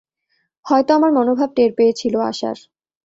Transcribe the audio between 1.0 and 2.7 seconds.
মনোভাব টের পেয়েছিল আশার।